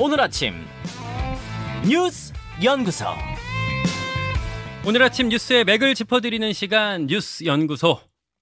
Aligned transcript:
오늘 0.00 0.20
아침 0.20 0.54
뉴스 1.84 2.32
연구소 2.62 3.04
오늘 4.86 5.02
아침 5.02 5.28
뉴스의 5.28 5.64
맥을 5.64 5.96
짚어드리는 5.96 6.52
시간 6.52 7.08
뉴스 7.08 7.44
연구소 7.44 7.98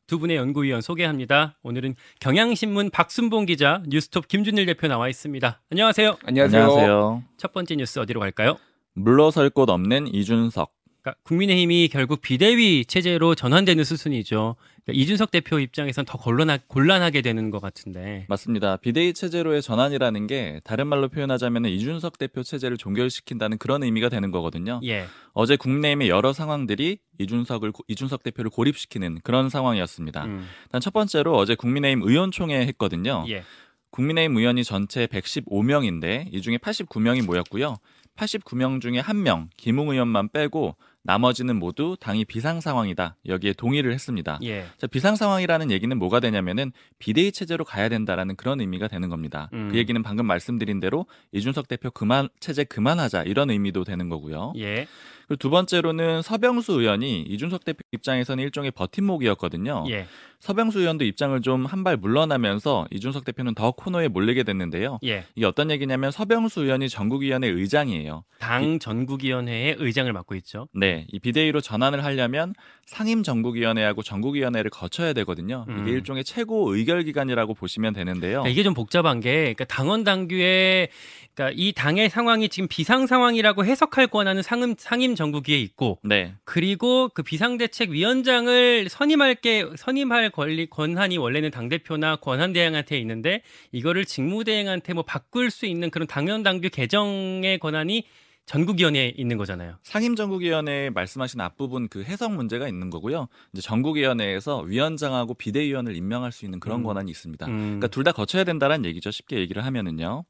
두 0.06 0.18
분의 0.18 0.36
연구위원 0.36 0.82
소개합니다. 0.82 1.58
오늘은 1.62 1.96
경향신문 2.20 2.90
박순봉 2.90 3.46
기자, 3.46 3.82
뉴스톱 3.88 4.28
김준일 4.28 4.66
대표 4.66 4.86
나와 4.86 5.08
있습니다. 5.08 5.62
안녕하세요. 5.72 6.18
안녕하세요. 6.24 6.62
안녕하세요. 6.62 7.24
첫 7.38 7.52
번째 7.52 7.74
뉴스 7.74 7.98
어디로 7.98 8.20
갈까요? 8.20 8.56
물러설 8.94 9.50
곳 9.50 9.68
없는 9.68 10.14
이준석. 10.14 10.75
그러니까 11.06 11.14
국민의힘이 11.22 11.88
결국 11.88 12.20
비대위 12.20 12.84
체제로 12.84 13.36
전환되는 13.36 13.84
수순이죠. 13.84 14.56
그러니까 14.84 15.00
이준석 15.00 15.30
대표 15.30 15.60
입장에선 15.60 16.04
더 16.04 16.18
곤란하, 16.18 16.58
곤란하게 16.66 17.22
되는 17.22 17.50
것 17.50 17.60
같은데. 17.60 18.26
맞습니다. 18.28 18.76
비대위 18.78 19.14
체제로의 19.14 19.62
전환이라는 19.62 20.26
게 20.26 20.60
다른 20.64 20.88
말로 20.88 21.08
표현하자면 21.08 21.66
이준석 21.66 22.18
대표 22.18 22.42
체제를 22.42 22.76
종결시킨다는 22.76 23.58
그런 23.58 23.84
의미가 23.84 24.08
되는 24.08 24.32
거거든요. 24.32 24.80
예. 24.84 25.06
어제 25.32 25.54
국내임의 25.54 26.08
여러 26.08 26.32
상황들이 26.32 26.98
이준석을 27.18 27.72
이준석 27.86 28.24
대표를 28.24 28.50
고립시키는 28.50 29.20
그런 29.22 29.48
상황이었습니다. 29.48 30.24
음, 30.24 30.44
일단 30.64 30.80
첫 30.80 30.92
번째로 30.92 31.36
어제 31.36 31.54
국민의힘 31.54 32.02
의원총회 32.02 32.66
했거든요. 32.66 33.24
예. 33.28 33.44
국민의힘 33.90 34.36
의원이 34.36 34.64
전체 34.64 35.06
115명인데 35.06 36.28
이 36.32 36.42
중에 36.42 36.58
89명이 36.58 37.24
모였고요. 37.24 37.76
89명 38.16 38.80
중에 38.80 39.00
1명, 39.00 39.48
김웅 39.56 39.90
의원만 39.90 40.28
빼고 40.30 40.76
나머지는 41.06 41.56
모두 41.56 41.96
당이 42.00 42.24
비상 42.24 42.60
상황이다. 42.60 43.16
여기에 43.26 43.54
동의를 43.54 43.92
했습니다. 43.92 44.38
예. 44.42 44.66
자, 44.76 44.86
비상 44.88 45.14
상황이라는 45.14 45.70
얘기는 45.70 45.96
뭐가 45.96 46.18
되냐면은 46.20 46.72
비대위 46.98 47.30
체제로 47.30 47.64
가야 47.64 47.88
된다라는 47.88 48.34
그런 48.34 48.60
의미가 48.60 48.88
되는 48.88 49.08
겁니다. 49.08 49.48
음. 49.52 49.68
그 49.70 49.78
얘기는 49.78 50.00
방금 50.02 50.26
말씀드린 50.26 50.80
대로 50.80 51.06
이준석 51.32 51.68
대표 51.68 51.90
그만 51.90 52.28
체제 52.40 52.64
그만하자 52.64 53.22
이런 53.22 53.50
의미도 53.50 53.84
되는 53.84 54.08
거고요. 54.08 54.52
예. 54.58 54.86
그리고 55.26 55.38
두 55.38 55.50
번째로는 55.50 56.22
서병수 56.22 56.72
의원이 56.80 57.22
이준석 57.22 57.64
대표 57.64 57.80
입장에서는 57.92 58.42
일종의 58.44 58.70
버팀목이었거든요. 58.70 59.84
예. 59.88 60.06
서병수 60.38 60.80
의원도 60.80 61.04
입장을 61.04 61.40
좀 61.42 61.66
한 61.66 61.82
발 61.82 61.96
물러나면서 61.96 62.86
이준석 62.90 63.24
대표는 63.24 63.54
더 63.54 63.70
코너에 63.72 64.08
몰리게 64.08 64.42
됐는데요. 64.44 64.98
예. 65.04 65.24
이게 65.34 65.46
어떤 65.46 65.70
얘기냐면 65.70 66.10
서병수 66.12 66.62
의원이 66.62 66.88
전국위원회 66.88 67.48
의장이에요. 67.48 68.22
당 68.38 68.78
전국위원회의 68.78 69.76
의장을 69.78 70.12
맡고 70.12 70.34
있죠. 70.36 70.68
네, 70.74 71.06
이 71.10 71.18
비대위로 71.18 71.60
전환을 71.60 72.04
하려면 72.04 72.54
상임 72.84 73.22
전국위원회하고 73.24 74.02
전국위원회를 74.02 74.70
거쳐야 74.70 75.12
되거든요. 75.14 75.64
음. 75.68 75.82
이게 75.82 75.92
일종의 75.92 76.22
최고 76.22 76.72
의결 76.74 77.02
기관이라고 77.02 77.54
보시면 77.54 77.94
되는데요. 77.94 78.42
그러니까 78.42 78.50
이게 78.50 78.62
좀 78.62 78.74
복잡한 78.74 79.18
게 79.20 79.54
그러니까 79.54 79.64
당원 79.64 80.04
당규에 80.04 80.88
그러니까 81.34 81.54
이 81.58 81.72
당의 81.72 82.08
상황이 82.10 82.48
지금 82.48 82.68
비상 82.68 83.06
상황이라고 83.06 83.64
해석할 83.64 84.06
권한은 84.06 84.42
상임 84.42 84.74
상임 84.78 85.15
정국위에 85.16 85.58
있고 85.58 85.98
네, 86.04 86.34
그리고 86.44 87.08
그 87.08 87.22
비상대책위원장을 87.22 88.88
선임할 88.88 89.36
게 89.36 89.66
선임할 89.76 90.30
권리 90.30 90.66
권한이 90.68 91.18
원래는 91.18 91.50
당 91.50 91.68
대표나 91.68 92.16
권한 92.16 92.52
대행한테 92.52 92.98
있는데 93.00 93.42
이거를 93.72 94.04
직무 94.04 94.44
대행한테 94.44 94.92
뭐 94.92 95.02
바꿀 95.02 95.50
수 95.50 95.66
있는 95.66 95.90
그런 95.90 96.06
당연 96.06 96.42
당규 96.42 96.68
개정의 96.70 97.58
권한이 97.58 98.04
전국위원회에 98.46 99.12
있는 99.16 99.38
거잖아요. 99.38 99.74
상임 99.82 100.14
전국위원회 100.14 100.90
말씀하신 100.90 101.40
앞부분 101.40 101.88
그 101.88 102.04
해석 102.04 102.32
문제가 102.32 102.68
있는 102.68 102.90
거고요. 102.90 103.26
이제 103.52 103.60
전국위원회에서 103.60 104.60
위원장하고 104.60 105.34
비대위원을 105.34 105.96
임명할 105.96 106.30
수 106.30 106.44
있는 106.44 106.60
그런 106.60 106.80
음. 106.80 106.84
권한이 106.84 107.10
있습니다. 107.10 107.44
음. 107.46 107.58
그러니까 107.60 107.88
둘 107.88 108.04
다 108.04 108.12
거쳐야 108.12 108.44
된다는 108.44 108.84
얘기죠. 108.84 109.10
쉽게 109.10 109.38
얘기를 109.38 109.64
하면은요. 109.64 110.24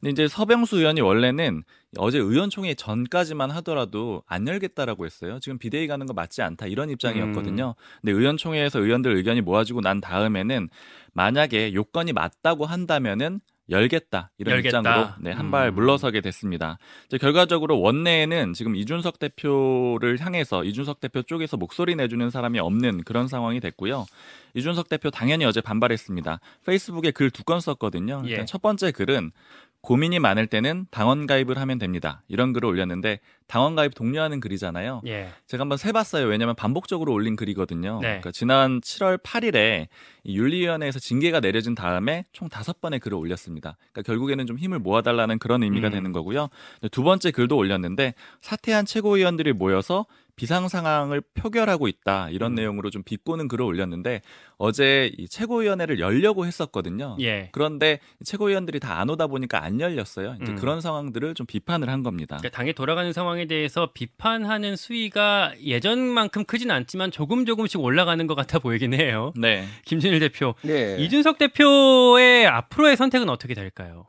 근데 0.00 0.10
이제 0.10 0.28
서병수 0.28 0.78
의원이 0.78 1.00
원래는 1.00 1.62
어제 1.98 2.18
의원총회 2.18 2.74
전까지만 2.74 3.50
하더라도 3.52 4.22
안 4.26 4.46
열겠다라고 4.46 5.06
했어요. 5.06 5.38
지금 5.40 5.58
비대위 5.58 5.86
가는 5.86 6.04
거 6.06 6.12
맞지 6.12 6.42
않다 6.42 6.66
이런 6.66 6.90
입장이었거든요. 6.90 7.74
근데 8.02 8.12
의원총회에서 8.12 8.80
의원들 8.80 9.16
의견이 9.16 9.40
모아지고 9.40 9.80
난 9.80 10.00
다음에는 10.00 10.68
만약에 11.14 11.72
요건이 11.74 12.12
맞다고 12.12 12.66
한다면은 12.66 13.40
열겠다 13.68 14.30
이런 14.38 14.56
열겠다. 14.56 14.78
입장으로 14.78 15.08
네, 15.18 15.32
한발 15.32 15.68
음. 15.70 15.74
물러서게 15.74 16.20
됐습니다. 16.20 16.78
이제 17.06 17.18
결과적으로 17.18 17.80
원내에는 17.80 18.52
지금 18.52 18.76
이준석 18.76 19.18
대표를 19.18 20.20
향해서 20.20 20.62
이준석 20.62 21.00
대표 21.00 21.22
쪽에서 21.22 21.56
목소리 21.56 21.96
내주는 21.96 22.30
사람이 22.30 22.60
없는 22.60 23.02
그런 23.02 23.26
상황이 23.26 23.58
됐고요. 23.58 24.06
이준석 24.54 24.88
대표 24.88 25.10
당연히 25.10 25.44
어제 25.46 25.60
반발했습니다. 25.60 26.38
페이스북에 26.64 27.10
글 27.10 27.30
두 27.32 27.42
건 27.42 27.58
썼거든요. 27.58 28.22
예. 28.26 28.44
첫 28.44 28.62
번째 28.62 28.92
글은 28.92 29.32
고민이 29.86 30.18
많을 30.18 30.48
때는 30.48 30.86
당원 30.90 31.28
가입을 31.28 31.58
하면 31.58 31.78
됩니다. 31.78 32.20
이런 32.26 32.52
글을 32.52 32.68
올렸는데 32.68 33.20
당원 33.46 33.76
가입 33.76 33.94
독려하는 33.94 34.40
글이잖아요. 34.40 35.02
예. 35.06 35.28
제가 35.46 35.60
한번 35.60 35.78
세봤어요. 35.78 36.26
왜냐하면 36.26 36.56
반복적으로 36.56 37.12
올린 37.12 37.36
글이거든요. 37.36 38.00
네. 38.02 38.08
그러니까 38.08 38.32
지난 38.32 38.80
7월 38.80 39.16
8일에 39.16 39.86
윤리위원회에서 40.26 40.98
징계가 40.98 41.38
내려진 41.38 41.76
다음에 41.76 42.24
총 42.32 42.48
다섯 42.48 42.80
번의 42.80 42.98
글을 42.98 43.16
올렸습니다. 43.16 43.76
그러니까 43.92 44.02
결국에는 44.02 44.44
좀 44.48 44.58
힘을 44.58 44.80
모아달라는 44.80 45.38
그런 45.38 45.62
의미가 45.62 45.86
음. 45.86 45.92
되는 45.92 46.10
거고요. 46.10 46.48
두 46.90 47.04
번째 47.04 47.30
글도 47.30 47.56
올렸는데 47.56 48.14
사퇴한 48.40 48.86
최고위원들이 48.86 49.52
모여서 49.52 50.04
비상 50.36 50.68
상황을 50.68 51.22
표결하고 51.34 51.88
있다 51.88 52.28
이런 52.30 52.52
음. 52.52 52.54
내용으로 52.56 52.90
좀 52.90 53.02
비꼬는 53.02 53.48
글을 53.48 53.64
올렸는데 53.64 54.20
어제 54.58 55.10
이 55.16 55.28
최고위원회를 55.28 55.98
열려고 56.00 56.44
했었거든요. 56.46 57.16
예. 57.20 57.48
그런데 57.52 58.00
최고위원들이 58.24 58.80
다 58.80 58.96
안 58.96 59.10
오다 59.10 59.26
보니까 59.26 59.62
안 59.62 59.78
열렸어요. 59.78 60.36
이제 60.40 60.52
음. 60.52 60.56
그런 60.56 60.80
상황들을 60.80 61.34
좀 61.34 61.44
비판을 61.46 61.90
한 61.90 62.02
겁니다. 62.02 62.38
그러니까 62.38 62.56
당에 62.56 62.72
돌아가는 62.72 63.12
상황에 63.12 63.44
대해서 63.46 63.90
비판하는 63.92 64.74
수위가 64.74 65.52
예전만큼 65.62 66.44
크진 66.46 66.70
않지만 66.70 67.10
조금 67.10 67.44
조금씩 67.44 67.78
올라가는 67.80 68.26
것 68.26 68.34
같아 68.34 68.58
보이긴 68.58 68.94
해요. 68.94 69.34
네. 69.36 69.66
김준일 69.84 70.20
대표, 70.20 70.54
네. 70.62 70.96
이준석 70.98 71.36
대표의 71.36 72.46
앞으로의 72.46 72.96
선택은 72.96 73.28
어떻게 73.28 73.52
될까요? 73.52 74.06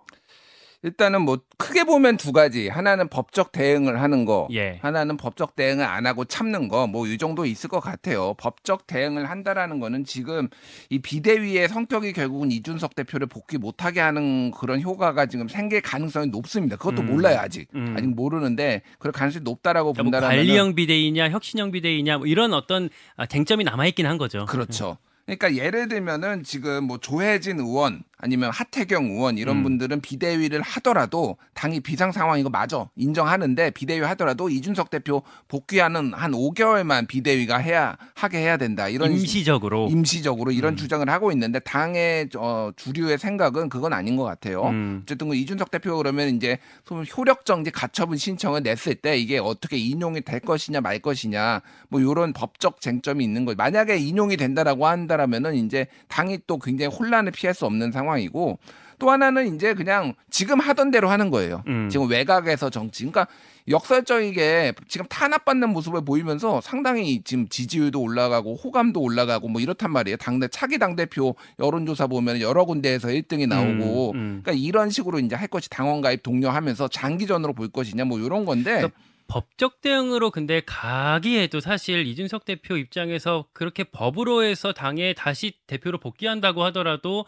일단은 0.83 1.23
뭐 1.23 1.39
크게 1.57 1.83
보면 1.83 2.17
두 2.17 2.31
가지. 2.31 2.69
하나는 2.69 3.07
법적 3.09 3.51
대응을 3.51 3.99
하는 4.01 4.25
거. 4.25 4.47
예. 4.53 4.77
하나는 4.83 5.17
법적 5.17 5.55
대응을 5.55 5.83
안 5.83 6.05
하고 6.05 6.23
참는 6.25 6.67
거. 6.67 6.85
뭐 6.87 7.07
이 7.07 7.17
정도 7.17 7.45
있을 7.45 7.69
것 7.69 7.79
같아요. 7.79 8.35
법적 8.35 8.85
대응을 8.85 9.29
한다라는 9.29 9.79
거는 9.79 10.05
지금 10.05 10.49
이 10.89 10.99
비대위의 10.99 11.67
성격이 11.69 12.13
결국은 12.13 12.51
이준석 12.51 12.95
대표를 12.95 13.27
복귀 13.27 13.57
못하게 13.57 14.01
하는 14.01 14.51
그런 14.51 14.81
효과가 14.81 15.25
지금 15.25 15.47
생길 15.47 15.81
가능성이 15.81 16.27
높습니다. 16.27 16.75
그것도 16.75 17.01
음. 17.01 17.07
몰라요 17.07 17.39
아직. 17.39 17.67
음. 17.75 17.95
아직 17.97 18.07
모르는데 18.07 18.81
그럴 18.99 19.11
가능성이 19.13 19.43
높다라고 19.43 19.93
그러니까 19.93 20.03
뭐 20.03 20.11
본다라면 20.11 20.37
관리형 20.45 20.75
비대위냐 20.75 21.29
혁신형 21.29 21.71
비대위냐 21.71 22.19
뭐 22.19 22.27
이런 22.27 22.53
어떤 22.53 22.89
아, 23.15 23.25
쟁점이 23.25 23.63
남아 23.63 23.87
있긴 23.87 24.05
한 24.05 24.17
거죠. 24.17 24.45
그렇죠. 24.45 24.97
그러니까 25.25 25.55
예를 25.55 25.89
들면은 25.89 26.43
지금 26.43 26.85
뭐 26.85 26.97
조혜진 26.99 27.59
의원 27.59 28.01
아니면 28.19 28.49
하태경 28.51 29.05
의원 29.05 29.37
이런 29.37 29.57
음. 29.57 29.63
분들은 29.63 30.01
비대위를 30.01 30.61
하더라도 30.61 31.37
당이 31.53 31.81
비상 31.81 32.11
거 32.11 32.49
맞아 32.49 32.89
인정하는데 32.95 33.71
비대위 33.71 34.01
하더라도 34.01 34.49
이준석 34.49 34.89
대표 34.89 35.21
복귀하는 35.47 36.13
한 36.13 36.31
5개월만 36.31 37.07
비대위가 37.07 37.57
해야 37.57 37.95
하게 38.15 38.39
해야 38.39 38.57
된다 38.57 38.89
이런 38.89 39.11
임시적으로. 39.11 39.87
임시적으로 39.91 40.51
이런 40.51 40.73
음. 40.73 40.77
주장을 40.77 41.07
하고 41.07 41.31
있는데 41.31 41.59
당의 41.59 42.29
어, 42.35 42.71
주류의 42.75 43.19
생각은 43.19 43.69
그건 43.69 43.93
아닌 43.93 44.15
것 44.15 44.23
같아요. 44.23 44.63
음. 44.69 45.01
어쨌든 45.03 45.29
그 45.29 45.35
이준석 45.35 45.69
대표 45.69 45.95
그러면 45.97 46.35
이제 46.35 46.57
좀 46.85 47.03
효력 47.05 47.45
정지 47.45 47.69
가처분 47.69 48.17
신청을 48.17 48.63
냈을 48.63 48.95
때 48.95 49.17
이게 49.17 49.37
어떻게 49.37 49.77
인용이 49.77 50.21
될 50.21 50.39
것이냐 50.39 50.81
말 50.81 50.99
것이냐 50.99 51.61
뭐 51.89 52.01
이런 52.01 52.33
법적 52.33 52.81
쟁점이 52.81 53.23
있는 53.23 53.45
거죠. 53.45 53.57
만약에 53.57 53.97
인용이 53.97 54.37
된다라고 54.37 54.87
한다라면은 54.87 55.55
이제 55.55 55.85
당이 56.07 56.39
또 56.47 56.57
굉장히 56.57 56.95
혼란을 56.95 57.31
피할 57.31 57.53
수 57.53 57.65
없는 57.65 57.91
상황 57.91 58.06
이고 58.15 58.59
또 58.99 59.11
하나는 59.11 59.55
이제 59.55 59.73
그냥 59.73 60.15
지금 60.31 60.59
하던 60.59 60.91
대로 60.91 61.09
하는 61.09 61.29
거예요. 61.29 61.63
음. 61.67 61.89
지금 61.89 62.09
외곽에서 62.09 62.69
정치. 62.69 63.03
그러니까 63.03 63.27
역설적이게 63.69 64.73
지금 64.87 65.05
탄압받는 65.07 65.69
모습을 65.69 66.03
보이면서 66.03 66.61
상당히 66.61 67.21
지금 67.23 67.47
지지율도 67.49 68.01
올라가고 68.01 68.55
호감도 68.55 69.01
올라가고 69.01 69.49
뭐 69.49 69.61
이렇단 69.61 69.91
말이에요. 69.91 70.17
당대 70.17 70.47
차기 70.47 70.79
당 70.79 70.95
대표 70.95 71.35
여론조사 71.59 72.07
보면 72.07 72.41
여러 72.41 72.65
군데에서 72.65 73.09
1등이 73.09 73.47
나오고 73.47 74.11
음, 74.11 74.15
음. 74.15 74.41
그러니까 74.43 74.53
이런 74.53 74.89
식으로 74.89 75.19
이제 75.19 75.35
할 75.35 75.47
것이 75.47 75.69
당원 75.69 76.01
가입 76.01 76.23
독려하면서 76.23 76.87
장기전으로 76.87 77.53
볼 77.53 77.67
것이냐 77.67 78.05
뭐 78.05 78.19
이런 78.19 78.45
건데 78.45 78.75
그러니까 78.75 78.91
법적 79.27 79.81
대응으로 79.81 80.31
근데 80.31 80.61
가기에도 80.65 81.59
사실 81.59 82.07
이준석 82.07 82.45
대표 82.45 82.77
입장에서 82.77 83.45
그렇게 83.51 83.83
법으로 83.83 84.43
해서 84.43 84.71
당에 84.71 85.13
다시 85.13 85.53
대표로 85.67 85.99
복귀한다고 85.99 86.63
하더라도 86.65 87.25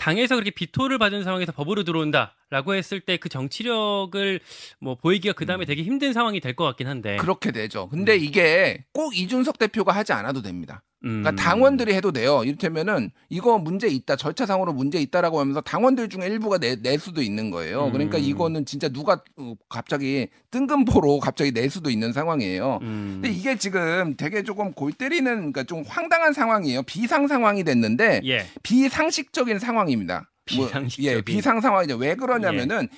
당에서 0.00 0.34
그렇게 0.34 0.50
비토를 0.50 0.98
받은 0.98 1.22
상황에서 1.22 1.52
법으로 1.52 1.84
들어온다. 1.84 2.34
라고 2.50 2.74
했을 2.74 3.00
때 3.00 3.16
그 3.16 3.28
정치력을 3.28 4.40
뭐 4.80 4.94
보이기가 4.96 5.34
그 5.34 5.46
다음에 5.46 5.64
되게 5.64 5.82
힘든 5.82 6.12
상황이 6.12 6.40
될 6.40 6.54
것 6.54 6.64
같긴 6.64 6.86
한데. 6.88 7.16
그렇게 7.16 7.52
되죠. 7.52 7.88
근데 7.88 8.16
이게 8.16 8.84
꼭 8.92 9.16
이준석 9.16 9.58
대표가 9.58 9.92
하지 9.92 10.12
않아도 10.12 10.42
됩니다. 10.42 10.82
음. 11.04 11.22
그러니까 11.22 11.42
당원들이 11.42 11.94
해도 11.94 12.12
돼요. 12.12 12.42
이를테면은 12.44 13.10
이거 13.30 13.58
문제 13.58 13.88
있다, 13.88 14.16
절차상으로 14.16 14.72
문제 14.74 15.00
있다라고 15.00 15.38
하면서 15.40 15.60
당원들 15.62 16.08
중에 16.08 16.26
일부가 16.26 16.58
내, 16.58 16.76
낼 16.76 16.98
수도 16.98 17.22
있는 17.22 17.50
거예요. 17.50 17.90
그러니까 17.92 18.18
음. 18.18 18.22
이거는 18.24 18.66
진짜 18.66 18.88
누가 18.88 19.22
어, 19.38 19.54
갑자기 19.68 20.28
뜬금포로 20.50 21.20
갑자기 21.20 21.52
낼 21.52 21.70
수도 21.70 21.88
있는 21.88 22.12
상황이에요. 22.12 22.80
음. 22.82 23.20
근데 23.22 23.30
이게 23.30 23.56
지금 23.56 24.16
되게 24.16 24.42
조금 24.42 24.72
골 24.72 24.92
때리는 24.92 25.24
그러니까 25.36 25.62
좀 25.64 25.84
황당한 25.86 26.32
상황이에요. 26.32 26.82
비상 26.82 27.28
상황이 27.28 27.64
됐는데 27.64 28.20
예. 28.24 28.46
비상식적인 28.62 29.58
상황입니다. 29.58 30.28
뭐, 30.56 30.66
비상식적인. 30.66 31.18
예, 31.18 31.22
비상 31.22 31.60
상황이죠. 31.60 31.96
왜 31.96 32.14
그러냐면은 32.14 32.88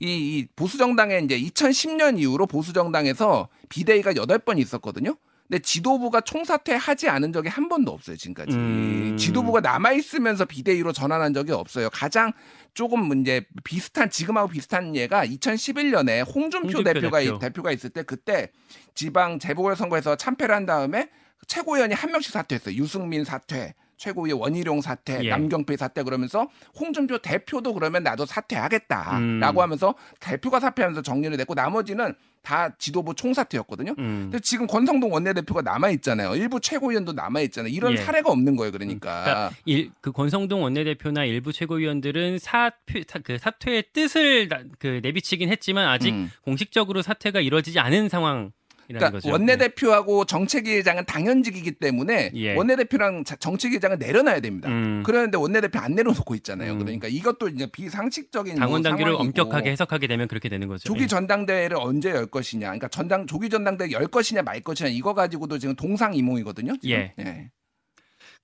이, 0.00 0.06
이 0.38 0.46
보수 0.54 0.78
정당에 0.78 1.18
이제 1.18 1.38
2010년 1.40 2.18
이후로 2.18 2.46
보수 2.46 2.72
정당에서 2.72 3.48
비대위가 3.68 4.12
8번 4.12 4.58
있었거든요. 4.58 5.16
근데 5.48 5.60
지도부가 5.60 6.20
총사퇴하지 6.20 7.08
않은 7.08 7.32
적이 7.32 7.48
한 7.48 7.70
번도 7.70 7.90
없어요, 7.90 8.16
지금까지. 8.16 8.54
음. 8.54 9.16
지도부가 9.18 9.60
남아 9.60 9.92
있으면서 9.92 10.44
비대위로 10.44 10.92
전환한 10.92 11.32
적이 11.32 11.52
없어요. 11.52 11.88
가장 11.90 12.32
조금 12.74 13.18
이제 13.20 13.46
비슷한 13.64 14.10
지금하고 14.10 14.48
비슷한 14.48 14.94
예가 14.94 15.24
2011년에 15.26 16.26
홍준표, 16.26 16.78
홍준표 16.78 16.82
대표가 16.84 17.20
대표. 17.20 17.38
대표가 17.38 17.72
있을 17.72 17.88
때 17.90 18.02
그때 18.02 18.50
지방 18.94 19.38
재보궐 19.38 19.74
선거에서 19.74 20.16
참패를 20.16 20.54
한 20.54 20.66
다음에 20.66 21.08
최고위원이 21.46 21.94
한 21.94 22.12
명씩 22.12 22.30
사퇴했어요. 22.30 22.74
유승민 22.76 23.24
사퇴, 23.24 23.74
최고위 23.98 24.32
원희룡 24.32 24.80
사퇴, 24.80 25.24
예. 25.24 25.28
남경필 25.28 25.76
사퇴 25.76 26.04
그러면서 26.04 26.48
홍준표 26.78 27.18
대표도 27.18 27.74
그러면 27.74 28.02
나도 28.04 28.24
사퇴하겠다라고 28.26 29.18
음. 29.18 29.42
하면서 29.62 29.94
대표가 30.20 30.60
사퇴하면서 30.60 31.02
정리를 31.02 31.36
됐고 31.36 31.54
나머지는 31.54 32.14
다 32.42 32.70
지도부 32.78 33.14
총사퇴였거든요. 33.14 33.94
음. 33.98 34.28
근데 34.30 34.38
지금 34.40 34.66
권성동 34.66 35.12
원내대표가 35.12 35.60
남아 35.62 35.90
있잖아요. 35.90 36.34
일부 36.36 36.60
최고위원도 36.60 37.12
남아 37.12 37.40
있잖아요. 37.42 37.70
이런 37.72 37.92
예. 37.92 37.96
사례가 37.96 38.30
없는 38.30 38.56
거예요. 38.56 38.70
그러니까. 38.72 39.24
그러니까 39.24 39.50
일, 39.66 39.90
그 40.00 40.12
권성동 40.12 40.62
원내대표나 40.62 41.24
일부 41.24 41.52
최고위원들은 41.52 42.38
사퇴 42.38 43.02
사- 43.08 43.18
그 43.18 43.36
사퇴의 43.38 43.84
뜻을 43.92 44.48
나- 44.48 44.62
그 44.78 45.00
내비치긴 45.02 45.48
했지만 45.50 45.88
아직 45.88 46.10
음. 46.14 46.30
공식적으로 46.42 47.02
사퇴가 47.02 47.40
이루어지지 47.40 47.80
않은 47.80 48.08
상황이라는 48.08 48.52
그러니까 48.88 49.10
거죠. 49.10 49.30
원내대표하고 49.30 50.24
정책위의장은 50.24 51.04
당연직이기 51.04 51.72
때문에 51.72 52.32
예. 52.34 52.54
원내대표랑 52.54 53.24
자- 53.24 53.36
정책위의장은 53.36 53.98
내려놔야 53.98 54.40
됩니다. 54.40 54.68
음. 54.70 55.02
그러는데 55.04 55.36
원내대표 55.36 55.78
안 55.78 55.94
내려놓고 55.94 56.34
있잖아요. 56.36 56.72
음. 56.72 56.78
그러니까 56.78 57.06
이것도 57.06 57.48
이제 57.48 57.66
비상식적인 57.70 58.56
당원 58.56 58.80
뭐 58.80 58.90
당규를 58.90 59.12
상황이고. 59.12 59.42
엄격하게 59.42 59.70
해석하게 59.72 60.06
되면 60.06 60.26
그렇게 60.26 60.48
되는 60.48 60.66
거죠. 60.68 60.84
조기 60.84 61.02
예. 61.02 61.06
전당대회를 61.06 61.76
언제 61.78 62.10
열 62.10 62.26
것이냐, 62.26 62.66
그러니까 62.66 62.88
전당 62.88 63.26
조기 63.26 63.50
전당대회 63.50 63.92
열 63.92 64.06
것이냐 64.06 64.42
말 64.42 64.60
것이냐 64.62 64.88
이거 64.88 65.12
가지고도 65.12 65.58
지금 65.58 65.76
동상이몽이거든요. 65.76 66.78
지금. 66.80 66.96
예. 66.96 67.14
예. 67.18 67.50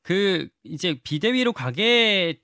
그 0.03 0.49
이제 0.63 1.01
비대위로 1.03 1.53
가게 1.55 2.39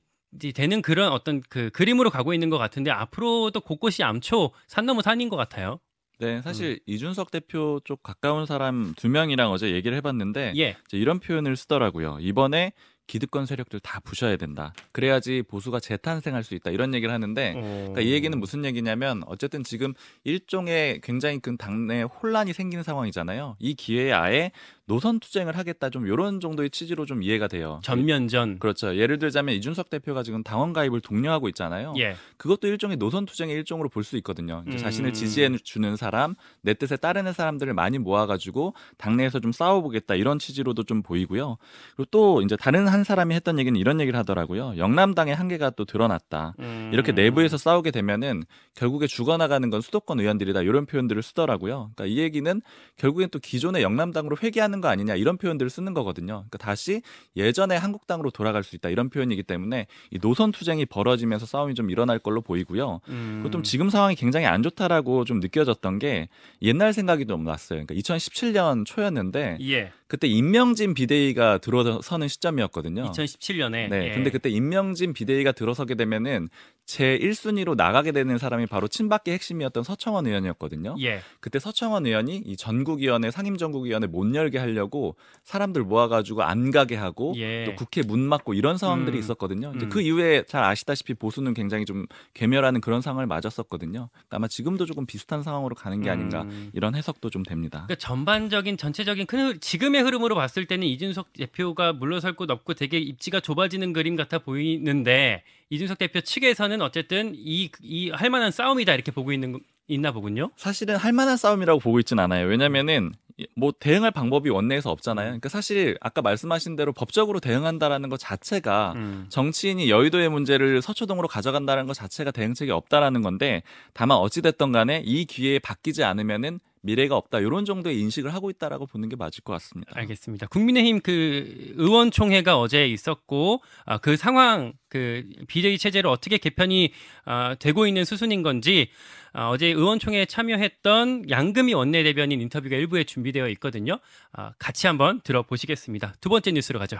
되는 0.55 0.81
그런 0.81 1.13
어떤 1.13 1.43
그 1.49 1.71
그림으로 1.71 2.09
가고 2.09 2.33
있는 2.33 2.49
것 2.51 2.57
같은데 2.57 2.91
앞으로도 2.91 3.61
곳곳이 3.61 4.03
암초 4.03 4.53
산 4.69 4.87
넘어 4.87 5.03
산인 5.03 5.29
것 5.29 5.37
같아요. 5.37 5.81
네, 6.21 6.43
사실 6.43 6.81
이준석 6.87 7.31
대표 7.31 7.81
쪽 7.85 8.03
가까운 8.03 8.47
사람 8.47 8.93
두 8.97 9.09
명이랑 9.09 9.51
어제 9.51 9.73
얘기를 9.73 9.97
해봤는데 9.97 10.53
예. 10.57 10.77
이제 10.87 10.99
이런 10.99 11.19
표현을 11.19 11.57
쓰더라고요. 11.57 12.19
이번에 12.21 12.73
기득권 13.07 13.45
세력들 13.45 13.81
다 13.81 13.99
부셔야 13.99 14.37
된다. 14.37 14.73
그래야지 14.93 15.43
보수가 15.49 15.81
재탄생할 15.81 16.45
수 16.45 16.55
있다. 16.55 16.71
이런 16.71 16.95
얘기를 16.95 17.13
하는데 17.13 17.55
그러니까 17.55 18.03
이 18.03 18.13
얘기는 18.13 18.39
무슨 18.39 18.65
얘기냐면 18.65 19.23
어쨌든 19.27 19.65
지금 19.65 19.95
일종의 20.23 21.01
굉장히 21.03 21.41
큰 21.41 21.57
당내 21.57 22.03
혼란이 22.03 22.53
생기는 22.53 22.85
상황이잖아요. 22.85 23.57
이 23.59 23.75
기회에 23.75 24.13
아예 24.13 24.53
노선 24.91 25.21
투쟁을 25.21 25.57
하겠다 25.57 25.89
좀 25.89 26.09
이런 26.09 26.41
정도의 26.41 26.69
취지로 26.69 27.07
좀 27.07 27.23
이해가 27.23 27.47
돼요. 27.47 27.79
전면전. 27.85 28.59
그렇죠. 28.59 28.97
예를 28.97 29.21
들자면 29.21 29.55
이준석 29.55 29.89
대표가 29.89 30.25
지금 30.25 30.43
당원 30.43 30.73
가입을 30.73 31.01
독려하고 31.01 31.49
있잖아요. 31.51 31.95
예. 31.99 32.17
그것도 32.37 32.67
일종의 32.67 32.97
노선 32.97 33.25
투쟁의 33.25 33.55
일종으로 33.55 33.89
볼 33.89 34.01
수 34.03 34.17
있거든요. 34.17 34.65
음. 34.67 34.77
자신을 34.79 35.13
지지해 35.13 35.51
주는 35.63 35.95
사람, 35.95 36.35
내 36.63 36.75
뜻에 36.75 36.97
따르는 36.97 37.33
사람들을 37.35 37.73
많이 37.75 37.99
모아가지고 37.99 38.75
당내에서 38.97 39.39
좀 39.39 39.53
싸워보겠다 39.53 40.15
이런 40.17 40.39
취지로도 40.41 40.83
좀 40.85 41.03
보이고요. 41.03 41.59
그리고 41.95 42.09
또 42.11 42.41
이제 42.43 42.57
다른 42.57 42.89
한 42.89 43.05
사람이 43.05 43.35
했던 43.35 43.59
얘기는 43.61 43.79
이런 43.79 44.01
얘기를 44.01 44.19
하더라고요. 44.19 44.75
영남당의 44.79 45.35
한계가 45.37 45.71
또 45.71 45.85
드러났다. 45.85 46.55
음. 46.59 46.91
이렇게 46.93 47.13
내부에서 47.13 47.59
싸우게 47.59 47.93
되면은 47.93 48.43
결국에 48.75 49.07
죽어나가는 49.07 49.69
건 49.71 49.81
수도권 49.83 50.19
의원들이다 50.19 50.63
이런 50.63 50.87
표현들을 50.87 51.23
쓰더라고요. 51.23 51.93
그러니까 51.95 52.07
이 52.07 52.19
얘기는 52.19 52.61
결국엔 52.97 53.29
또 53.31 53.39
기존의 53.39 53.83
영남당으로 53.83 54.39
회귀 54.43 54.61
하는 54.81 54.83
거 54.83 54.89
아니냐 54.89 55.15
이런 55.15 55.37
표현들을 55.37 55.71
쓰는 55.71 55.95
거거든요. 55.95 56.45
그러니까 56.49 56.59
다시 56.59 57.03
예전의 57.37 57.79
한국당으로 57.79 58.31
돌아갈 58.31 58.65
수 58.65 58.75
있다 58.75 58.89
이런 58.89 59.11
표현이기 59.11 59.43
때문에 59.43 59.87
이 60.11 60.19
노선 60.19 60.51
투쟁이 60.51 60.87
벌어지면서 60.87 61.47
싸움이 61.47 61.75
좀 61.75 61.91
일어날 61.91 62.19
걸로 62.19 62.41
보이고요. 62.41 63.01
음. 63.09 63.41
그리고 63.43 63.51
좀 63.51 63.63
지금 63.63 63.91
상황이 63.91 64.17
굉장히 64.17 64.47
안 64.47 64.63
좋다라고 64.63 65.25
좀 65.25 65.41
느껴졌던 65.41 65.99
게 65.99 66.29
옛날 66.63 66.93
생각이 66.93 67.27
좀 67.27 67.45
났어요. 67.45 67.85
그러니까 67.85 67.95
2017년 67.95 68.85
초였는데 68.87 69.59
예. 69.61 69.93
그때 70.11 70.27
임명진 70.27 70.95
비대위가 70.95 71.59
들어서는 71.59 72.27
시점이었거든요. 72.27 73.05
2017년에. 73.13 73.89
네, 73.89 74.09
예. 74.09 74.11
근데 74.13 74.31
그때 74.31 74.51
임명진 74.51 75.13
비대위가 75.13 75.53
들어서게 75.53 75.95
되면은 75.95 76.49
제 76.85 77.17
1순위로 77.17 77.77
나가게 77.77 78.11
되는 78.11 78.37
사람이 78.37 78.67
바로 78.67 78.89
친박계 78.89 79.33
핵심이었던 79.33 79.85
서청원 79.85 80.27
의원이었거든요. 80.27 80.97
예. 81.01 81.21
그때 81.39 81.61
서청원 81.61 82.07
의원이 82.07 82.43
이 82.45 82.57
전국위원회, 82.57 83.31
상임전국위원회 83.31 84.09
못 84.09 84.35
열게 84.35 84.59
하려고 84.71 85.17
사람들 85.45 85.83
모아가지고 85.83 86.43
안 86.43 86.71
가게 86.71 86.97
하고 86.97 87.35
예. 87.37 87.65
또 87.65 87.75
국회 87.75 88.03
문 88.03 88.21
막고 88.21 88.55
이런 88.55 88.79
상황들이 88.79 89.17
음. 89.17 89.21
있었거든요. 89.21 89.73
이제 89.77 89.87
음. 89.87 89.89
그 89.91 90.01
이후에 90.01 90.45
잘 90.47 90.63
아시다시피 90.65 91.15
보수는 91.15 91.55
굉장히 91.55 91.85
좀 91.85 92.07
괴멸하는 92.35 92.81
그런 92.81 93.01
상황을 93.03 93.27
맞았었거든요. 93.27 94.09
그러니까 94.11 94.37
아마 94.37 94.49
지금도 94.49 94.87
조금 94.87 95.07
비슷한 95.07 95.43
상황으로 95.43 95.75
가는 95.75 96.01
게 96.03 96.11
아닌가 96.11 96.43
음. 96.43 96.71
이런 96.73 96.95
해석도 96.95 97.31
좀 97.31 97.43
됩니다. 97.43 97.85
그러니까 97.87 97.97
전반적인 97.97 98.77
전체적인 98.77 99.27
큰 99.27 99.39
흐- 99.47 99.59
지금의 99.61 100.03
흐름으로 100.03 100.35
봤을 100.35 100.67
때는 100.67 100.87
이준석 100.87 101.33
대표가 101.35 101.93
물러설 101.93 102.35
곳 102.35 102.51
없고 102.51 102.75
되게 102.75 102.99
입지가 102.99 103.41
좁아지는 103.41 103.93
그림 103.93 104.17
같아 104.17 104.39
보이는데 104.39 105.43
이준석 105.71 105.99
대표 105.99 106.21
측에서는 106.21 106.81
어쨌든 106.83 107.33
이 107.37 107.71
이 107.83 108.11
할 108.11 108.31
만한 108.31 108.51
싸움이다 108.51 108.95
이렇게 108.95 109.13
보고 109.13 109.33
있는 109.33 109.53
거- 109.53 109.61
있나 109.95 110.13
보군요. 110.13 110.51
사실은 110.57 110.97
할 110.97 111.13
만한 111.13 111.37
싸움이라고 111.37 111.81
보고 111.81 111.99
있진 111.99 112.19
않아요. 112.19 112.47
왜냐면은 112.47 113.13
뭐 113.57 113.73
대응할 113.79 114.11
방법이 114.11 114.51
원내에서 114.51 114.91
없잖아요. 114.91 115.27
그러니까 115.27 115.49
사실 115.49 115.97
아까 116.01 116.23
말씀하신 116.23 116.77
대로 116.77 116.93
법적으로 116.93 117.41
대응한다라는 117.41 118.09
것 118.09 118.19
자체가 118.19 118.93
음. 118.97 119.27
정치인이 119.29 119.91
여의도의 119.91 120.29
문제를 120.29 120.83
서초동으로 120.83 121.29
가져간다는 121.29 121.87
것 121.87 121.95
자체가 121.95 122.31
대응책이 122.31 122.71
없다라는 122.71 123.23
건데 123.23 123.63
다만 123.93 124.19
어찌 124.19 124.43
됐던 124.43 124.73
간에 124.73 125.03
이 125.05 125.25
기회에 125.25 125.59
바뀌지 125.59 126.05
않으면은 126.05 126.61
미래가 126.83 127.17
없다 127.17 127.41
이런 127.41 127.65
정도의 127.65 128.01
인식을 128.01 128.33
하고 128.33 128.51
있다라고 128.51 128.87
보는 128.87 129.09
게 129.09 129.17
맞을 129.17 129.43
것 129.43 129.53
같습니다. 129.55 129.93
알겠습니다. 129.95 130.47
국민의힘 130.47 131.01
그 131.01 131.75
의원총회가 131.77 132.59
어제 132.59 132.87
있었고 132.87 133.63
아, 133.85 133.99
그 133.99 134.17
상황 134.17 134.73
그 134.89 135.25
비대위 135.47 135.79
체제를 135.79 136.09
어떻게 136.09 136.39
개편이 136.39 136.93
아, 137.25 137.55
되고 137.57 137.87
있는 137.87 138.05
수순인 138.05 138.43
건지 138.43 138.89
아, 139.33 139.51
어제 139.51 139.67
의원총회에 139.67 140.25
참여했던 140.25 141.31
양금희 141.31 141.75
원내대변인 141.75 142.41
인터뷰가 142.41 142.77
일부에 142.77 143.05
준비되어 143.05 143.49
있거든요. 143.51 143.99
아, 144.33 144.53
같이 144.59 144.87
한번 144.87 145.21
들어보시겠습니다. 145.23 146.15
두 146.21 146.29
번째 146.29 146.53
뉴스로 146.53 146.79
가죠. 146.79 146.99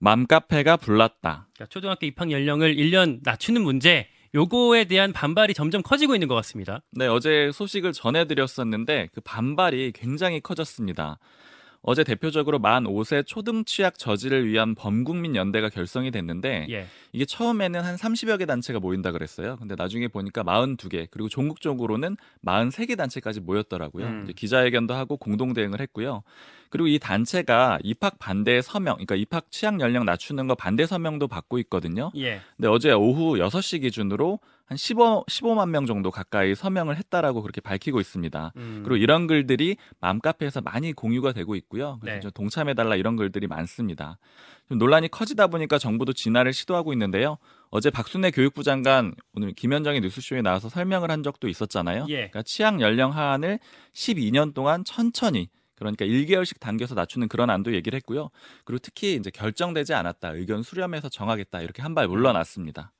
맘카페가 0.00 0.76
불났다. 0.76 1.48
자, 1.54 1.66
초등학교 1.66 2.06
입학 2.06 2.30
연령을 2.30 2.76
1년 2.76 3.18
낮추는 3.24 3.62
문제 3.62 4.08
요거에 4.34 4.84
대한 4.84 5.12
반발이 5.12 5.54
점점 5.54 5.82
커지고 5.82 6.14
있는 6.14 6.28
것 6.28 6.34
같습니다. 6.36 6.82
네, 6.92 7.06
어제 7.06 7.50
소식을 7.52 7.92
전해드렸었는데 7.92 9.08
그 9.12 9.20
반발이 9.20 9.92
굉장히 9.94 10.40
커졌습니다. 10.40 11.18
어제 11.80 12.04
대표적으로 12.04 12.58
만 12.58 12.84
5세 12.84 13.24
초등 13.26 13.64
취약 13.64 13.98
저지를 13.98 14.48
위한 14.48 14.74
범국민 14.74 15.36
연대가 15.36 15.68
결성이 15.68 16.10
됐는데 16.10 16.66
예. 16.70 16.86
이게 17.12 17.24
처음에는 17.24 17.80
한 17.80 17.96
30여 17.96 18.38
개 18.38 18.46
단체가 18.46 18.80
모인다 18.80 19.12
그랬어요. 19.12 19.56
근데 19.56 19.74
나중에 19.76 20.08
보니까 20.08 20.42
42개 20.42 21.06
그리고 21.10 21.28
전국적으로는 21.28 22.16
43개 22.44 22.96
단체까지 22.96 23.40
모였더라고요. 23.40 24.06
음. 24.06 24.28
기자회견도 24.34 24.94
하고 24.94 25.16
공동 25.16 25.52
대응을 25.52 25.80
했고요. 25.80 26.22
그리고 26.70 26.88
이 26.88 26.98
단체가 26.98 27.78
입학 27.82 28.18
반대 28.18 28.60
서명, 28.62 28.94
그러니까 28.94 29.14
입학 29.14 29.50
취학 29.50 29.80
연령 29.80 30.04
낮추는 30.04 30.46
거 30.46 30.54
반대 30.54 30.86
서명도 30.86 31.28
받고 31.28 31.58
있거든요. 31.60 32.10
예. 32.16 32.40
근데 32.56 32.68
어제 32.68 32.92
오후 32.92 33.38
6시 33.38 33.82
기준으로 33.82 34.38
한 34.68 34.76
15, 34.76 35.24
15만 35.26 35.70
명 35.70 35.86
정도 35.86 36.10
가까이 36.10 36.54
서명을 36.54 36.96
했다라고 36.98 37.40
그렇게 37.40 37.62
밝히고 37.62 38.00
있습니다. 38.00 38.52
음. 38.56 38.82
그리고 38.84 38.96
이런 38.96 39.26
글들이 39.26 39.78
맘카페에서 40.00 40.60
많이 40.60 40.92
공유가 40.92 41.32
되고 41.32 41.54
있고요. 41.54 41.98
그래서 42.02 42.16
네. 42.16 42.20
좀 42.20 42.30
동참해달라 42.32 42.96
이런 42.96 43.16
글들이 43.16 43.46
많습니다. 43.46 44.18
좀 44.68 44.76
논란이 44.76 45.08
커지다 45.08 45.46
보니까 45.46 45.78
정부도 45.78 46.12
진화를 46.12 46.52
시도하고 46.52 46.92
있는데요. 46.92 47.38
어제 47.70 47.88
박순애 47.88 48.30
교육부 48.30 48.62
장관 48.62 49.14
오늘 49.32 49.52
김현정의 49.52 50.02
뉴스쇼에 50.02 50.42
나와서 50.42 50.68
설명을 50.68 51.10
한 51.10 51.22
적도 51.22 51.48
있었잖아요. 51.48 52.04
예. 52.10 52.14
그러니까 52.14 52.42
취학 52.42 52.82
연령 52.82 53.14
하한을 53.14 53.58
12년 53.94 54.52
동안 54.52 54.84
천천히 54.84 55.48
그러니까 55.78 56.04
1개월씩 56.06 56.60
당겨서 56.60 56.94
낮추는 56.94 57.28
그런 57.28 57.50
안도 57.50 57.74
얘기를 57.74 57.96
했고요. 57.96 58.30
그리고 58.64 58.78
특히 58.80 59.14
이제 59.14 59.30
결정되지 59.30 59.94
않았다. 59.94 60.30
의견 60.34 60.62
수렴해서 60.62 61.08
정하겠다. 61.08 61.60
이렇게 61.62 61.82
한 61.82 61.94
발 61.94 62.06
물러났습니다. 62.08 62.92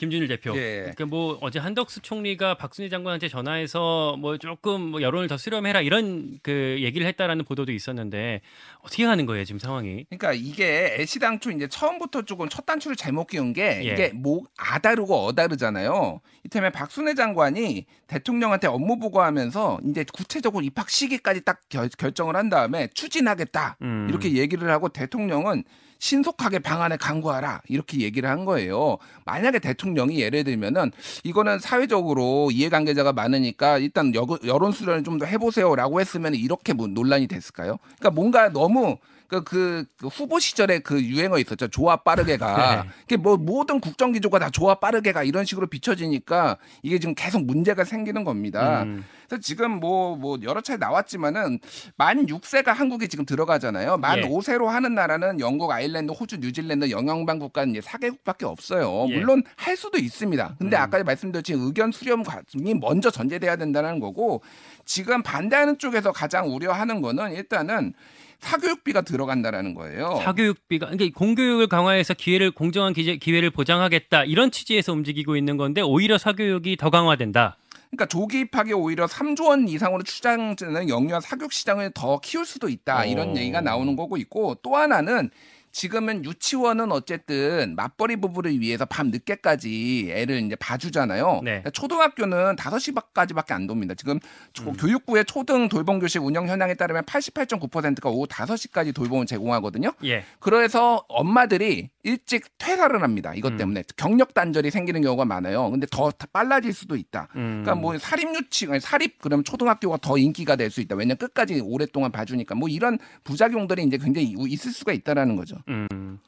김준일 0.00 0.28
대표. 0.28 0.56
예. 0.56 0.78
그러니까 0.80 1.04
뭐 1.04 1.36
어제 1.42 1.58
한덕수 1.58 2.00
총리가 2.00 2.54
박순희 2.54 2.88
장관한테 2.88 3.28
전화해서 3.28 4.16
뭐 4.18 4.38
조금 4.38 4.80
뭐 4.80 5.02
여론을 5.02 5.28
더 5.28 5.36
수렴해라 5.36 5.82
이런 5.82 6.38
그 6.42 6.78
얘기를 6.80 7.06
했다라는 7.06 7.44
보도도 7.44 7.70
있었는데 7.70 8.40
어떻게 8.80 9.04
가는 9.04 9.26
거예요 9.26 9.44
지금 9.44 9.58
상황이? 9.58 10.06
그러니까 10.08 10.32
이게 10.32 10.96
애시당초 10.98 11.50
이제 11.50 11.68
처음부터 11.68 12.22
조금 12.22 12.48
첫 12.48 12.64
단추를 12.64 12.96
잘못 12.96 13.26
끼운 13.26 13.52
게 13.52 13.82
예. 13.84 13.92
이게 13.92 14.08
뭐 14.14 14.44
아다르고 14.56 15.14
어다르잖아요. 15.26 16.22
이때문에 16.44 16.70
박순애 16.70 17.12
장관이 17.12 17.84
대통령한테 18.06 18.68
업무 18.68 18.98
보고하면서 18.98 19.80
이제 19.84 20.06
구체적으로 20.14 20.64
입학 20.64 20.88
시기까지 20.88 21.42
딱 21.42 21.60
결, 21.68 21.90
결정을 21.90 22.36
한 22.36 22.48
다음에 22.48 22.88
추진하겠다 22.94 23.76
음. 23.82 24.06
이렇게 24.08 24.32
얘기를 24.32 24.70
하고 24.70 24.88
대통령은 24.88 25.64
신속하게 26.00 26.58
방안을 26.60 26.96
강구하라 26.98 27.62
이렇게 27.68 28.00
얘기를 28.00 28.28
한 28.28 28.44
거예요. 28.44 28.98
만약에 29.26 29.60
대통령이 29.60 30.18
예를 30.20 30.42
들면은 30.44 30.90
이거는 31.22 31.60
사회적으로 31.60 32.50
이해관계자가 32.50 33.12
많으니까 33.12 33.78
일단 33.78 34.12
여, 34.16 34.26
여론 34.44 34.72
수련을 34.72 35.04
좀 35.04 35.20
더 35.20 35.26
해보세요라고 35.26 36.00
했으면 36.00 36.34
이렇게 36.34 36.72
뭐 36.72 36.86
논란이 36.86 37.26
됐을까요? 37.26 37.76
그러니까 37.98 38.10
뭔가 38.10 38.48
너무 38.50 38.96
그, 39.30 39.44
그, 39.44 39.84
그 39.96 40.08
후보 40.08 40.40
시절에 40.40 40.80
그 40.80 41.00
유행어 41.00 41.38
있었죠. 41.38 41.68
좋아 41.68 41.94
빠르게 41.94 42.36
가. 42.36 42.82
네. 42.82 42.90
이게 43.04 43.16
뭐 43.16 43.36
모든 43.36 43.78
국정 43.78 44.10
기조가 44.10 44.40
다 44.40 44.50
좋아 44.50 44.74
빠르게 44.74 45.12
가 45.12 45.22
이런 45.22 45.44
식으로 45.44 45.68
비춰지니까 45.68 46.58
이게 46.82 46.98
지금 46.98 47.14
계속 47.14 47.44
문제가 47.44 47.84
생기는 47.84 48.24
겁니다. 48.24 48.82
음. 48.82 49.04
그래서 49.28 49.40
지금 49.40 49.78
뭐, 49.78 50.16
뭐 50.16 50.36
여러 50.42 50.60
차례 50.60 50.78
나왔지만은 50.78 51.60
만 51.96 52.26
6세가 52.26 52.74
한국에 52.74 53.06
지금 53.06 53.24
들어가잖아요. 53.24 53.98
만 53.98 54.18
예. 54.18 54.22
5세로 54.22 54.66
하는 54.66 54.96
나라는 54.96 55.38
영국, 55.38 55.70
아일랜드, 55.70 56.10
호주, 56.10 56.38
뉴질랜드, 56.38 56.90
영향반 56.90 57.38
국가는 57.38 57.70
이제 57.70 57.80
4개국밖에 57.80 58.42
없어요. 58.42 59.06
예. 59.10 59.16
물론 59.16 59.44
할 59.54 59.76
수도 59.76 59.98
있습니다. 59.98 60.56
근데 60.58 60.76
음. 60.76 60.82
아까 60.82 61.00
말씀드렸지 61.04 61.52
의견 61.52 61.92
수렴 61.92 62.24
과정이 62.24 62.74
먼저 62.74 63.12
전제돼야 63.12 63.54
된다는 63.54 64.00
거고 64.00 64.42
지금 64.84 65.22
반대하는 65.22 65.78
쪽에서 65.78 66.10
가장 66.10 66.52
우려하는 66.52 67.00
거는 67.00 67.32
일단은 67.34 67.94
사교육비가 68.40 69.02
들어간다라는 69.02 69.74
거예요. 69.74 70.20
사교육비가 70.24 70.86
그러니까 70.90 71.18
공교육을 71.18 71.68
강화해서 71.68 72.14
기회를 72.14 72.50
공정한 72.50 72.92
기재, 72.92 73.16
기회를 73.16 73.50
보장하겠다 73.50 74.24
이런 74.24 74.50
취지에서 74.50 74.92
움직이고 74.92 75.36
있는 75.36 75.56
건데 75.56 75.80
오히려 75.80 76.18
사교육이 76.18 76.76
더 76.76 76.90
강화된다. 76.90 77.56
그러니까 77.90 78.06
조기 78.06 78.40
입학이 78.40 78.72
오히려 78.72 79.06
3조 79.06 79.48
원 79.48 79.68
이상으로 79.68 80.02
추정되는 80.04 80.88
영유아 80.88 81.20
사교육 81.20 81.52
시장을 81.52 81.90
더 81.92 82.20
키울 82.20 82.46
수도 82.46 82.68
있다 82.68 83.04
이런 83.04 83.30
오. 83.30 83.36
얘기가 83.36 83.60
나오는 83.60 83.96
거고 83.96 84.16
있고 84.16 84.56
또 84.62 84.76
하나는 84.76 85.30
지금은 85.72 86.24
유치원은 86.24 86.90
어쨌든 86.92 87.74
맞벌이 87.76 88.16
부부를 88.16 88.58
위해서 88.60 88.84
밤 88.84 89.08
늦게까지 89.10 90.08
애를 90.12 90.40
이제 90.42 90.56
봐주잖아요. 90.56 91.34
네. 91.44 91.50
그러니까 91.50 91.70
초등학교는 91.70 92.56
5시까지밖에 92.56 93.52
안 93.52 93.66
돕니다. 93.66 93.94
지금 93.94 94.18
초- 94.52 94.64
음. 94.70 94.72
교육부의 94.74 95.24
초등 95.26 95.68
돌봄 95.68 95.98
교실 96.00 96.20
운영 96.20 96.48
현황에 96.48 96.74
따르면 96.74 97.04
88.9%가 97.04 98.10
오후 98.10 98.26
5시까지 98.26 98.94
돌봄을 98.94 99.26
제공하거든요. 99.26 99.92
예. 100.04 100.24
그래서 100.40 101.04
엄마들이 101.08 101.90
일찍 102.02 102.46
퇴사를 102.58 103.00
합니다. 103.02 103.32
이것 103.34 103.52
음. 103.52 103.56
때문에 103.58 103.84
경력 103.96 104.34
단절이 104.34 104.70
생기는 104.70 105.02
경우가 105.02 105.24
많아요. 105.24 105.70
근데 105.70 105.86
더 105.90 106.10
빨라질 106.32 106.72
수도 106.72 106.96
있다. 106.96 107.28
음. 107.36 107.62
그러니까 107.62 107.74
뭐 107.74 107.96
사립 107.98 108.34
유치 108.34 108.66
아니 108.66 108.80
사립 108.80 109.20
그럼 109.20 109.44
초등학교가 109.44 109.98
더 110.00 110.16
인기가 110.18 110.56
될 110.56 110.70
수 110.70 110.80
있다. 110.80 110.94
왜냐면 110.94 111.16
끝까지 111.16 111.60
오랫동안 111.64 112.12
봐주니까 112.12 112.54
뭐 112.54 112.68
이런 112.68 112.96
부작용들이 113.24 113.82
이제 113.82 113.98
굉장히 113.98 114.34
있을 114.48 114.70
수가 114.72 114.92
있다라는 114.92 115.34
거죠. 115.34 115.56
음. 115.68 116.18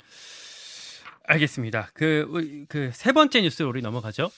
알겠습니다. 1.27 1.91
그 1.95 2.27
그 2.69 2.91
세 2.93 3.13
번째 3.13 3.43
뉴스로 3.43 3.69
우리 3.69 3.81
넘어가죠. 3.83 4.31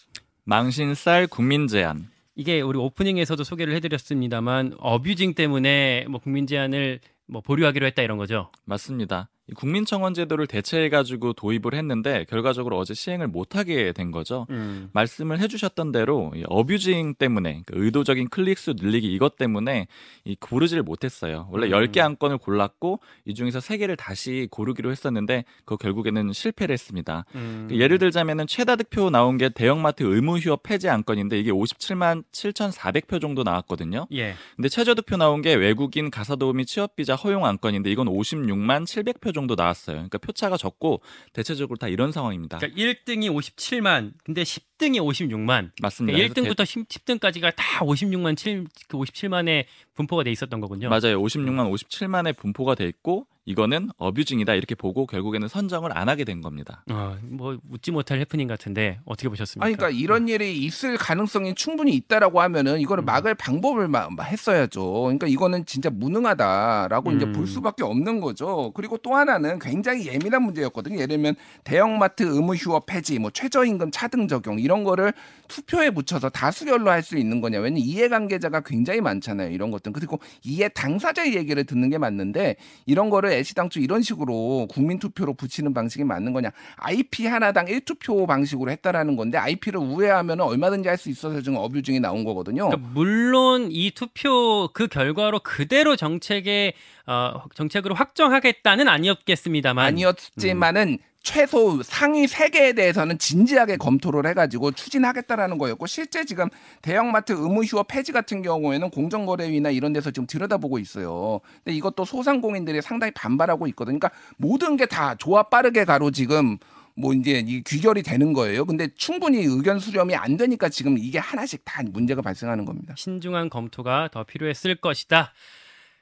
망신살 0.45 1.27
국민 1.29 1.67
제안. 1.69 2.09
이게 2.37 2.61
우리 2.61 2.79
오프닝에서도 2.79 3.43
소개를 3.45 3.75
해드렸습니다만 3.77 4.75
어뷰징 4.79 5.35
때문에 5.35 6.05
뭐 6.09 6.21
국민 6.21 6.47
제안을 6.47 7.01
뭐 7.27 7.41
보류하기로 7.41 7.87
했다 7.87 8.03
이런 8.03 8.19
거죠. 8.19 8.51
맞습니다. 8.65 9.29
이 9.47 9.53
국민청원 9.53 10.15
제도를 10.15 10.47
대체해가지고 10.47 11.35
도입을 11.35 11.75
했는데 11.75 12.25
결과적으로 12.31 12.79
어제 12.79 12.95
시행을 12.95 13.29
못하게 13.29 13.93
된 13.93 14.11
거죠. 14.11 14.47
음. 14.49 14.89
말씀을 14.95 15.39
해주셨던 15.39 15.93
대로 15.93 16.33
이 16.35 16.45
어뷰징 16.47 17.15
때문에 17.15 17.63
그 17.67 17.75
의도적인 17.77 18.29
클릭수 18.31 18.75
늘리기 18.81 19.13
이것 19.13 19.37
때문에 19.37 19.87
이 20.25 20.35
고르지를 20.37 20.83
못했어요. 20.83 21.49
원래 21.51 21.67
음. 21.67 21.73
10개 21.73 21.99
안건을 21.99 22.39
골랐고 22.39 23.01
이 23.27 23.35
중에서 23.35 23.59
3개를 23.59 23.99
다시 23.99 24.49
고르기로 24.51 24.91
했었는데 24.91 25.45
그 25.67 25.77
결국에는 25.77 26.33
실패를 26.33 26.73
했습니다. 26.73 27.27
음. 27.35 27.67
그 27.69 27.79
예를 27.79 27.99
들자면은 27.99 28.47
최다 28.47 28.77
득표 28.77 29.11
나온 29.11 29.37
게 29.37 29.51
대형마트 29.51 30.05
의무 30.05 30.39
휴업 30.39 30.63
폐지 30.63 30.89
안건인데 30.89 31.39
이게 31.39 31.51
57만 31.51 32.25
7,400표 32.33 33.21
정도 33.21 33.43
나왔거든요. 33.43 34.07
예. 34.13 34.37
근데 34.57 34.71
최저 34.71 34.95
득표 34.95 35.19
나온 35.19 35.43
게 35.43 35.53
외국인 35.53 36.11
가사도우미 36.11 36.65
취업비자 36.65 37.15
허용 37.15 37.45
안건인데 37.45 37.91
이건 37.91 38.07
56만 38.07 38.85
700표 38.85 39.34
정도 39.35 39.55
나왔어요. 39.55 39.97
그러니까 39.97 40.19
표차가 40.19 40.57
적고 40.57 41.03
대체적으로 41.33 41.77
다 41.77 41.89
이런 41.89 42.13
상황입니다. 42.13 42.59
그러니까 42.59 42.81
1등이 42.81 43.31
57만, 43.31 44.13
근데 44.25 44.43
10등이 44.43 44.97
56만. 44.97 45.73
맞습니다. 45.83 46.17
그러니까 46.17 46.41
그래서 46.41 46.55
1등부터 46.55 46.65
10, 46.65 47.05
등까지가다 47.05 47.81
56만 47.81 48.37
7, 48.37 48.65
그 48.89 48.97
57만에 48.97 49.67
분포가 49.95 50.23
돼 50.23 50.33
있었던 50.33 50.61
거군요. 50.61 50.89
맞아요. 50.89 51.21
56만 51.21 51.71
57만의 51.71 52.37
분포가 52.37 52.75
돼 52.75 52.87
있고 52.87 53.27
이거는 53.47 53.91
어뷰징이다 53.99 54.55
이렇게 54.55 54.75
보고 54.75 55.07
결국에는 55.07 55.49
선정을 55.49 55.97
안 55.97 56.09
하게 56.09 56.25
된 56.25 56.41
겁니다. 56.41 56.83
어, 56.91 57.17
뭐 57.23 57.59
웃지 57.71 57.91
못할 57.91 58.19
해프닝 58.21 58.49
같은데 58.49 58.99
어떻게 59.05 59.29
보셨습니까? 59.29 59.67
아니, 59.67 59.77
그러니까 59.77 59.99
이런 59.99 60.29
일이 60.29 60.57
있을 60.65 60.97
가능성이 60.97 61.55
충분히 61.55 61.93
있다라고 61.95 62.41
하면은 62.41 62.81
이거를 62.81 63.03
음. 63.03 63.07
막을 63.07 63.35
방법을 63.35 63.89
마- 63.89 64.09
마- 64.09 64.25
했어야죠. 64.25 65.03
그러니까 65.03 65.27
이거는 65.27 65.67
진짜 65.67 65.91
무능하다라고 65.91 67.13
이제 67.13 67.27
음. 67.27 67.33
볼 67.33 67.47
수밖에 67.47 67.85
없는 67.85 68.21
거죠. 68.21 68.73
그리고 68.75 68.97
또 68.99 69.15
하나는 69.15 69.59
굉장히 69.59 70.07
예민한 70.07 70.43
문제였거든요. 70.43 70.97
예를 70.97 71.09
들면 71.09 71.35
대형마트 71.65 72.23
의무 72.23 72.55
휴업 72.55 72.87
폐지, 72.87 73.19
뭐 73.19 73.31
최저임금 73.31 73.91
차등 73.91 74.27
적용 74.29 74.59
이런 74.59 74.85
거를 74.85 75.13
투표에 75.49 75.91
붙여서 75.91 76.31
다수결로 76.31 76.91
할 76.91 77.05
수 77.05 77.19
있는 77.19 77.43
거냐. 77.43 77.59
왜냐면 77.59 77.83
이해관계자가 77.83 78.63
굉장히 78.65 79.03
많잖아요. 79.03 79.51
이런 79.51 79.71
것들. 79.71 79.93
그리고 79.93 80.19
이해 80.43 80.71
당사자의 80.71 81.37
얘기를 81.37 81.65
듣는 81.65 81.91
게 81.91 81.99
맞는데 81.99 82.57
이런 82.87 83.11
거를 83.11 83.34
애시당초 83.35 83.81
이런 83.81 84.03
식으로 84.03 84.67
국민 84.71 84.99
투표로 84.99 85.35
붙이는 85.35 85.73
방식이 85.75 86.05
맞는 86.05 86.33
거냐. 86.33 86.51
IP 86.77 87.27
하나당 87.27 87.67
1투표 87.67 88.27
방식으로 88.27 88.71
했다라는 88.71 89.17
건데 89.17 89.39
IP를 89.39 89.81
우회하면 89.81 90.41
얼마든지 90.41 90.89
할 90.89 90.95
수 90.97 91.11
있어서 91.11 91.41
지금 91.43 91.59
어뷰징이 91.59 92.01
나온 92.01 92.25
거거든요. 92.25 92.69
그러니까 92.69 92.89
물론 92.95 93.69
이 93.71 93.91
투표 93.91 94.69
그 94.73 94.87
결과로 94.87 95.41
그대로 95.41 95.97
정책에 95.97 96.73
어, 97.07 97.43
정책으로 97.55 97.95
확정하겠다는 97.95 98.89
아니었겠습니다만 98.89 99.85
아니었지만은 99.87 100.99
최소 101.25 101.83
상위 101.83 102.29
세개에 102.29 102.75
대해서는 102.75 103.19
진지하게 103.19 103.79
검토를 103.79 104.27
해가지고 104.27 104.73
추진하겠다라는 104.73 105.57
거였고 105.57 105.87
실제 105.87 106.27
지금 106.27 106.51
대형마트 106.83 107.33
의무 107.33 107.65
휴업 107.65 107.89
폐지 107.89 108.13
같은 108.13 108.43
경우에는 108.43 108.91
공정거래위나 108.91 109.71
이런 109.71 109.95
데서 109.95 110.11
지금 110.11 110.27
들여다보고 110.27 110.79
있어요. 110.79 111.41
근데 111.65 111.75
이것도 111.77 112.05
소상공인들이 112.05 112.83
상당히 112.83 113.11
반발하고 113.13 113.67
있거든요. 113.69 113.99
그러니까 113.99 114.11
모든 114.37 114.77
게다 114.77 115.15
좋아 115.15 115.45
빠르게 115.45 115.87
가로 115.87 116.11
지금 116.11 116.59
뭐 116.95 117.15
이제 117.15 117.43
이 117.45 117.63
귀결이 117.63 118.03
되는 118.03 118.35
거예요. 118.35 118.67
근데 118.67 118.89
충분히 118.95 119.39
의견 119.39 119.79
수렴이 119.79 120.15
안 120.15 120.37
되니까 120.37 120.69
지금 120.69 120.99
이게 120.99 121.19
하나씩 121.19 121.63
다 121.65 121.83
문제가 121.85 122.21
발생하는 122.21 122.67
겁니다. 122.67 122.95
신중한 122.99 123.49
검토가 123.49 124.11
더 124.13 124.25
필요했을 124.25 124.77
것이다. 124.77 125.33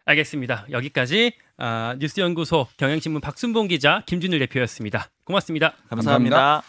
알겠습니다. 0.05 0.67
여기까지 0.73 1.33
아, 1.64 1.95
뉴스연구소 2.00 2.66
경향신문 2.76 3.21
박순봉 3.21 3.69
기자 3.69 4.02
김준일 4.07 4.40
대표였습니다. 4.40 5.07
고맙습니다. 5.23 5.75
감사합니다. 5.88 6.62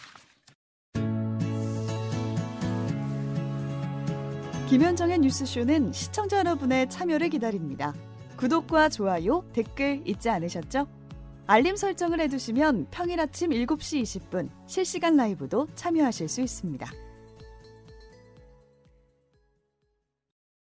김현정의 4.68 5.18
뉴스쇼는 5.18 5.92
시청자 5.92 6.38
여러분의 6.38 6.88
참여를 6.88 7.28
기다립니다. 7.30 7.92
구독과 8.36 8.88
좋아요, 8.88 9.44
댓글 9.52 10.00
잊지 10.06 10.30
않으셨죠? 10.30 10.86
알림 11.48 11.74
설정을 11.74 12.20
해두시면 12.20 12.86
평일 12.92 13.18
아침 13.18 13.50
7시 13.50 14.00
20분 14.02 14.48
실시간 14.68 15.16
라이브도 15.16 15.66
참여하실 15.74 16.28
수 16.28 16.40
있습니다. 16.40 16.88